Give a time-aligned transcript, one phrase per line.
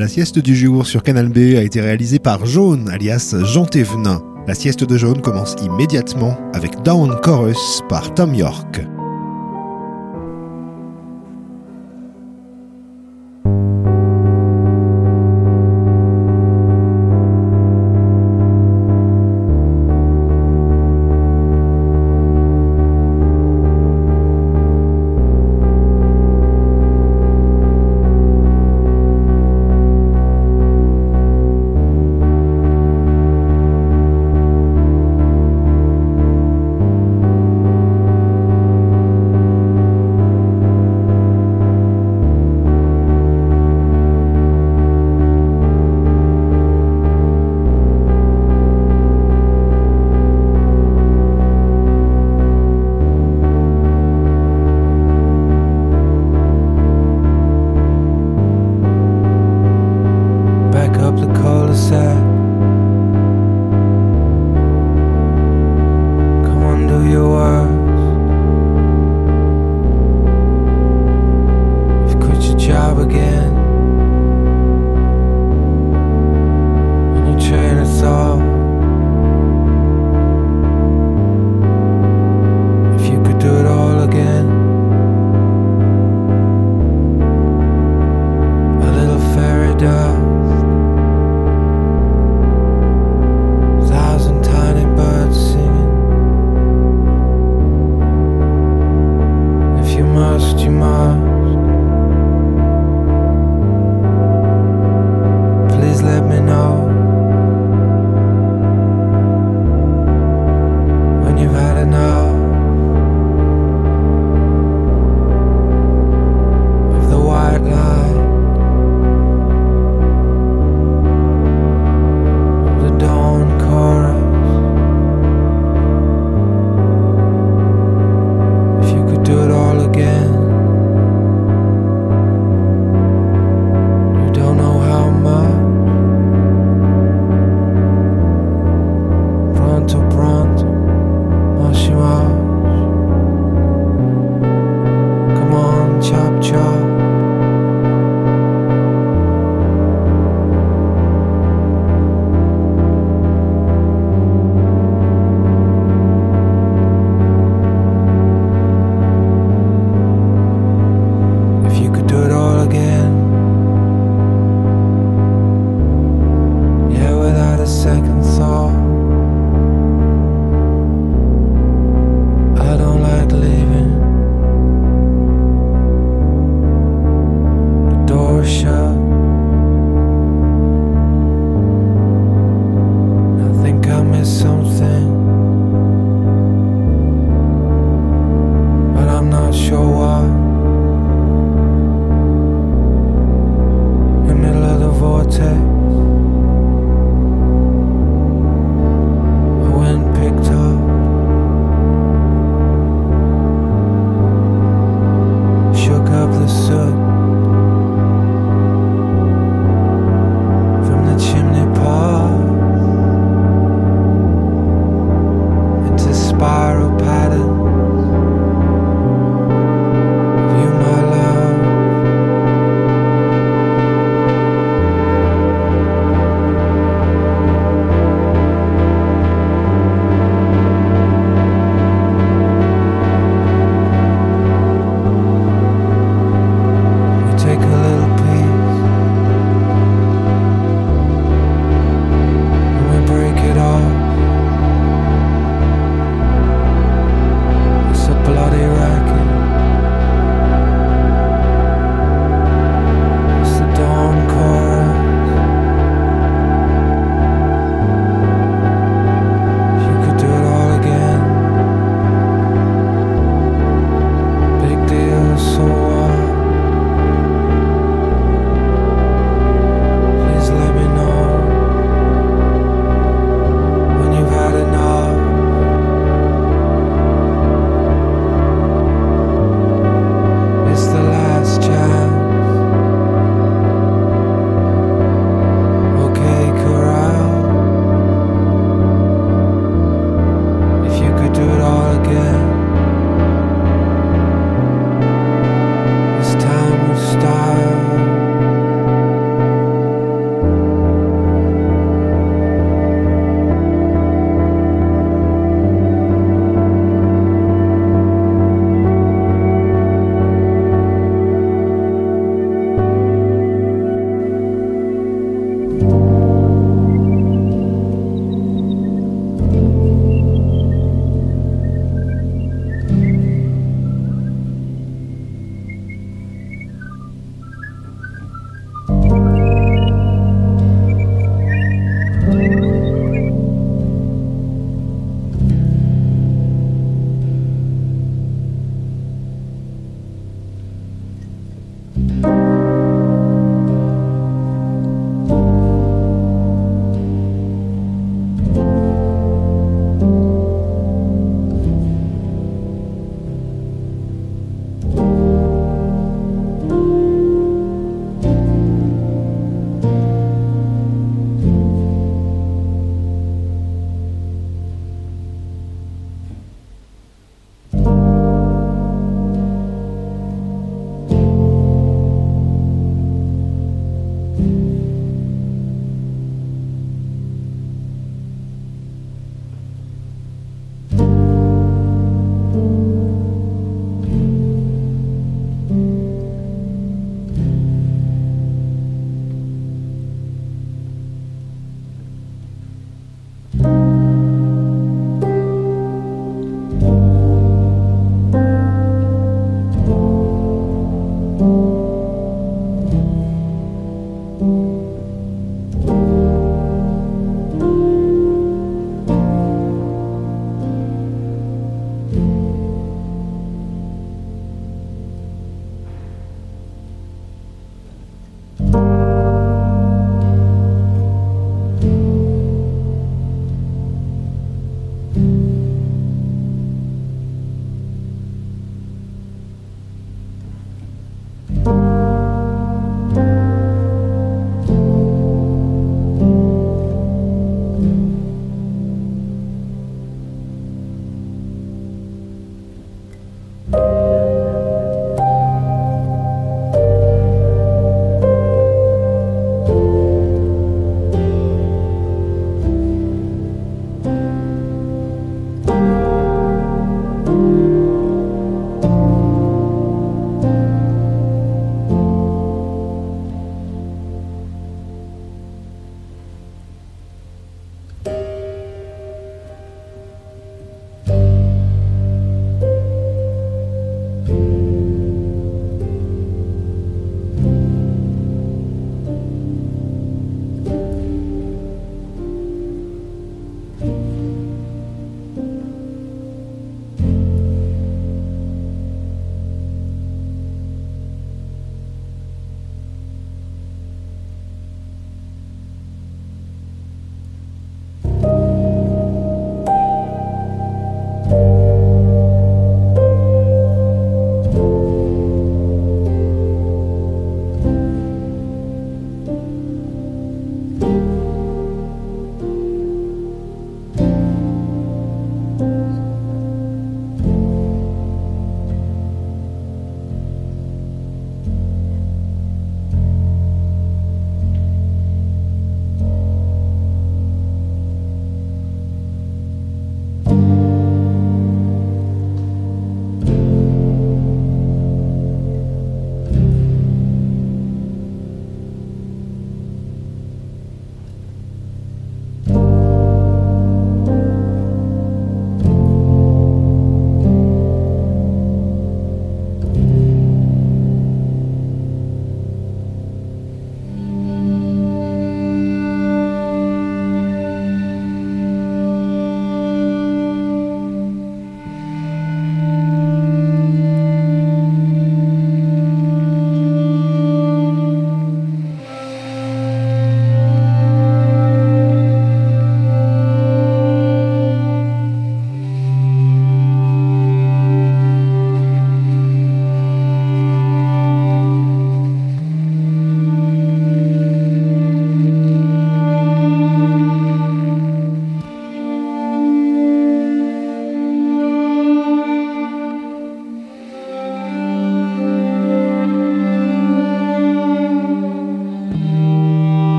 [0.00, 4.22] La sieste du jour sur Canal B a été réalisée par Jaune, alias Jean Thévenin.
[4.46, 8.80] La sieste de Jaune commence immédiatement avec Down Chorus par Tom York.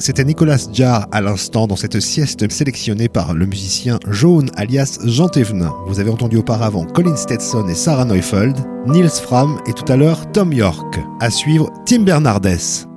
[0.00, 5.28] C'était Nicolas Jarre à l'instant dans cette sieste sélectionnée par le musicien Jaune alias Jean
[5.28, 5.74] Thévenin.
[5.86, 10.32] Vous avez entendu auparavant Colin Stetson et Sarah Neufeld, Niels Fram et tout à l'heure
[10.32, 10.98] Tom York.
[11.20, 12.89] À suivre Tim Bernardes.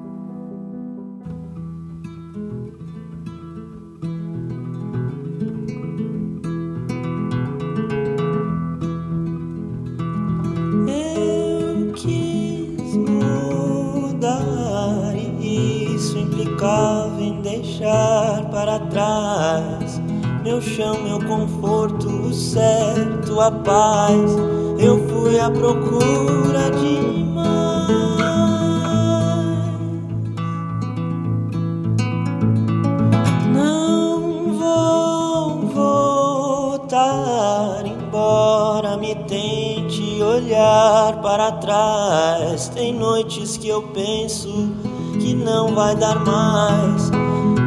[46.03, 47.11] ainda mais,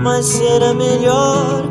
[0.02, 1.65] mas será melhor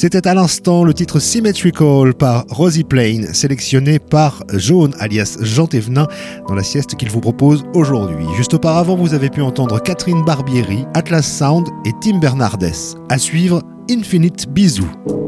[0.00, 6.06] C'était à l'instant le titre Symmetrical par Rosie Plain, sélectionné par Jaune alias Jean Thévenin
[6.46, 8.24] dans la sieste qu'il vous propose aujourd'hui.
[8.36, 12.70] Juste auparavant, vous avez pu entendre Catherine Barbieri, Atlas Sound et Tim Bernardes.
[13.08, 15.27] À suivre, Infinite Bisous.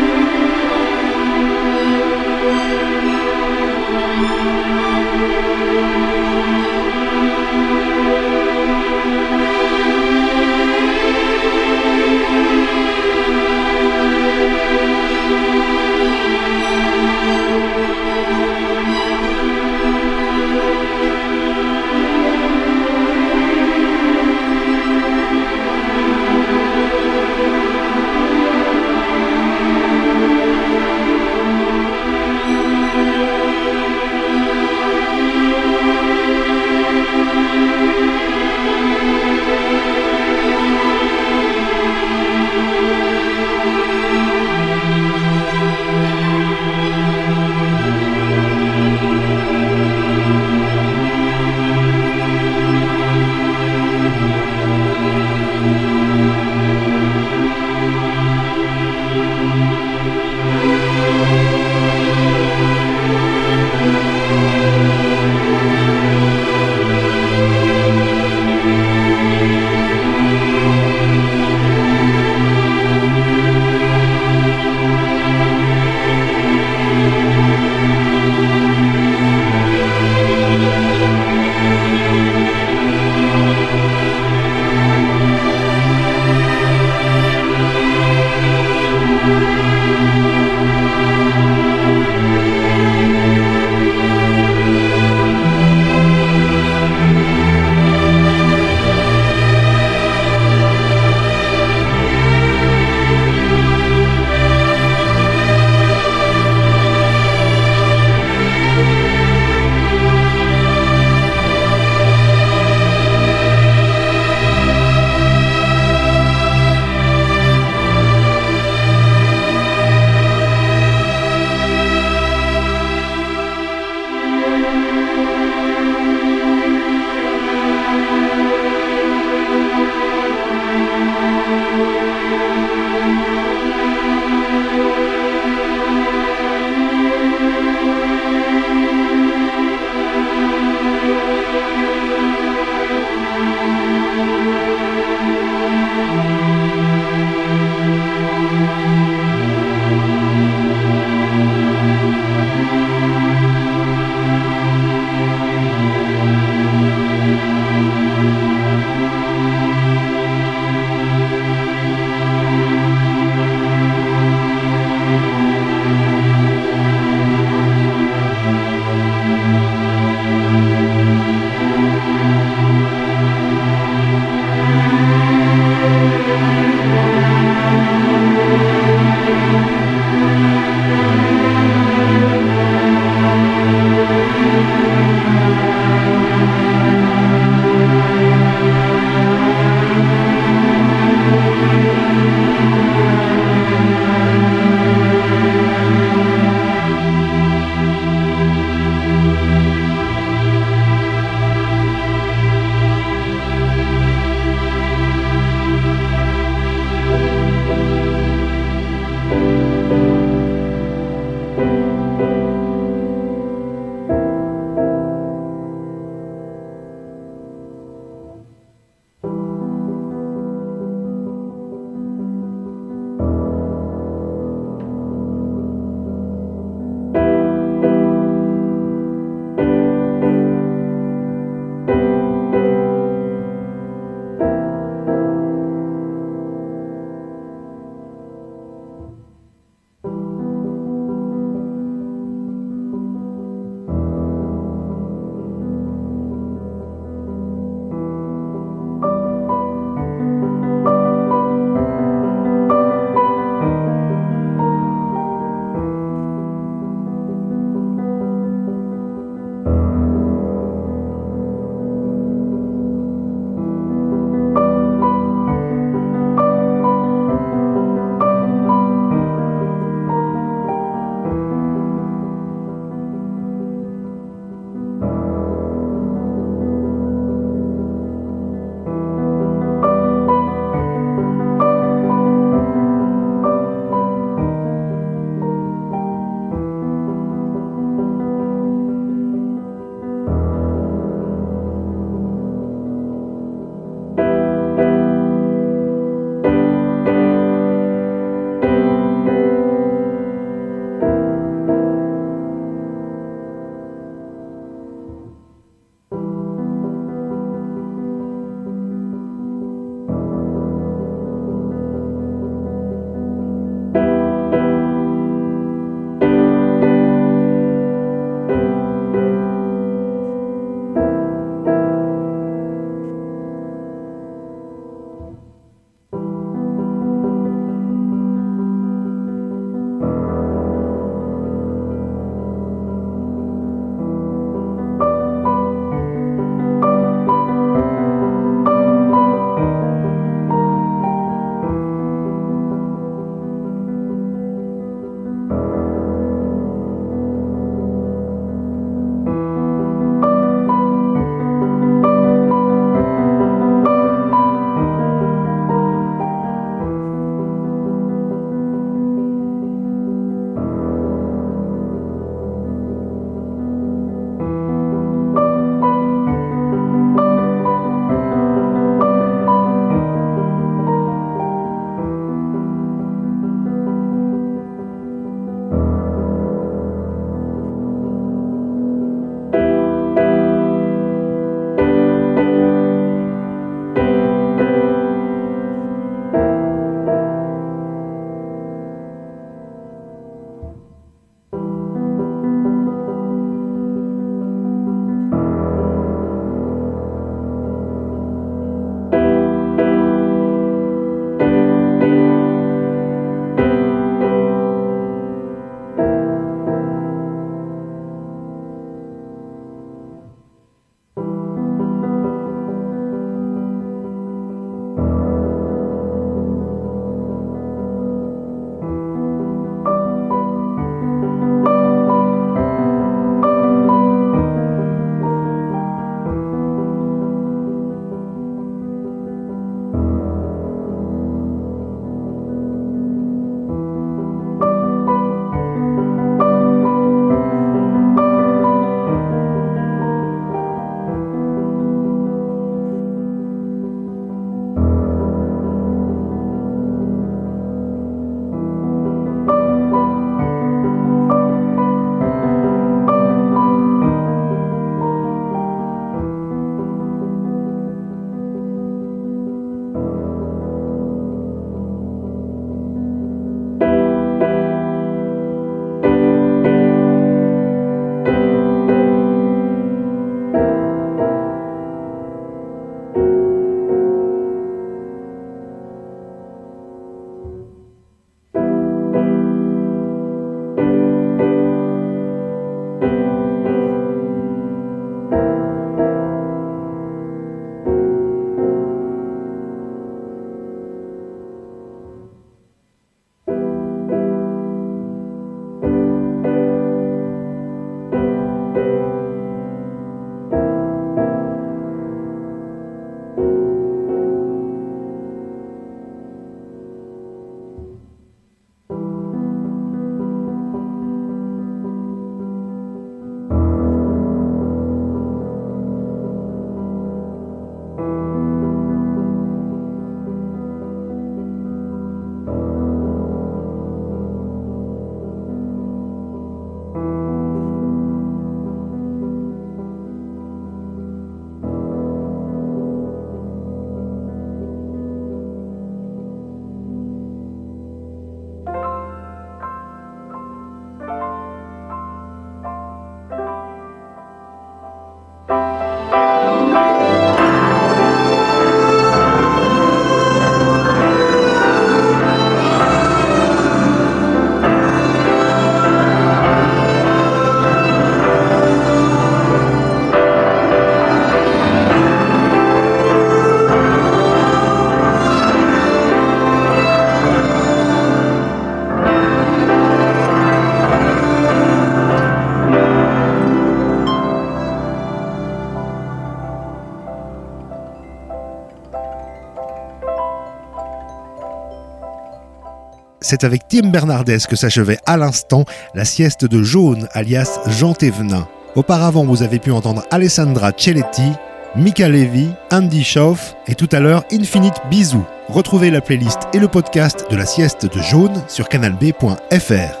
[583.31, 585.63] C'est avec Tim Bernardes que s'achevait à l'instant
[585.95, 588.45] la sieste de Jaune, alias Jean Thévenin.
[588.75, 591.31] Auparavant, vous avez pu entendre Alessandra Celletti,
[591.77, 595.25] Mika Levy, Andy Schauf et tout à l'heure Infinite Bisous.
[595.47, 600.00] Retrouvez la playlist et le podcast de la sieste de Jaune sur canalb.fr.